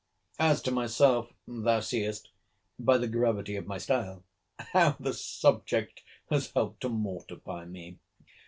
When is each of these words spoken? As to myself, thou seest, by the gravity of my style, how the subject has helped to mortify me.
As 0.39 0.63
to 0.63 0.71
myself, 0.71 1.31
thou 1.47 1.79
seest, 1.79 2.29
by 2.79 2.97
the 2.97 3.07
gravity 3.07 3.55
of 3.55 3.67
my 3.67 3.77
style, 3.77 4.23
how 4.57 4.95
the 4.99 5.13
subject 5.13 6.01
has 6.31 6.49
helped 6.55 6.81
to 6.81 6.89
mortify 6.89 7.65
me. 7.65 7.99